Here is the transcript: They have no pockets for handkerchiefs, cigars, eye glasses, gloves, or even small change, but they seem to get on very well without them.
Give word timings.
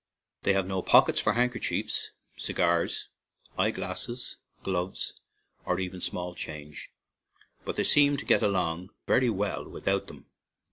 They 0.41 0.53
have 0.53 0.65
no 0.65 0.81
pockets 0.81 1.21
for 1.21 1.33
handkerchiefs, 1.33 2.09
cigars, 2.35 3.07
eye 3.55 3.69
glasses, 3.69 4.37
gloves, 4.63 5.13
or 5.63 5.79
even 5.79 6.01
small 6.01 6.33
change, 6.33 6.89
but 7.65 7.75
they 7.75 7.83
seem 7.83 8.17
to 8.17 8.25
get 8.25 8.41
on 8.41 8.89
very 9.05 9.29
well 9.29 9.69
without 9.69 10.07
them. 10.07 10.25